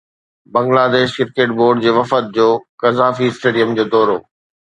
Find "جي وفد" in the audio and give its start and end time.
1.83-2.25